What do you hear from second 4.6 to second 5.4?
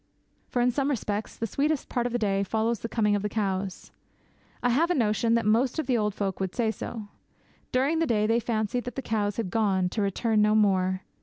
I have a notion